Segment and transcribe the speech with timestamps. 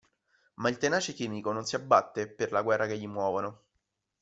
[0.55, 3.61] Ma il tenace chimico non si abbatte per la guerra che gli muovono.